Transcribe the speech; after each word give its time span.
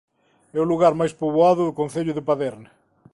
É 0.57 0.59
o 0.63 0.69
lugar 0.71 0.93
máis 0.99 1.13
poboado 1.21 1.61
do 1.67 1.77
concello 1.79 2.15
de 2.15 2.25
Paderne. 2.29 2.67